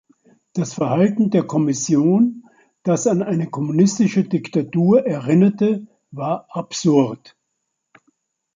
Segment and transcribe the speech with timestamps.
[0.53, 2.45] Das Verhalten der Kommission,
[2.81, 7.37] das an eine kommunistische Diktatur erinnerte, war absurd.